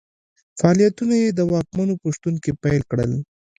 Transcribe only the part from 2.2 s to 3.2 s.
کې پیل کړل.